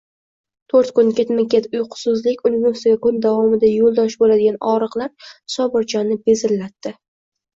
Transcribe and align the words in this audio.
Toʻrt 0.73 0.87
kun 0.99 1.09
ketma-ket 1.17 1.65
uyqusizlik, 1.79 2.39
uning 2.49 2.63
ustiga 2.69 2.97
kun 3.03 3.19
davomida 3.27 3.69
yoʻldosh 3.73 4.15
boʻladigan 4.23 4.57
ogʻriqlar 4.71 5.13
Sobirjonni 5.57 6.17
bezillatdi. 6.31 6.95